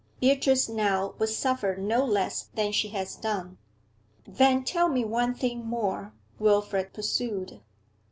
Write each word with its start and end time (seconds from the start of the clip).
'Beatrice 0.19 0.67
now 0.67 1.13
would 1.19 1.29
suffer 1.29 1.75
no 1.79 2.03
less 2.03 2.49
than 2.55 2.71
she 2.71 2.87
has 2.87 3.15
done.' 3.15 3.59
'Then 4.25 4.63
tell 4.63 4.89
me 4.89 5.05
one 5.05 5.35
thing 5.35 5.63
more,' 5.63 6.11
Wilfrid 6.39 6.91
pursued. 6.91 7.61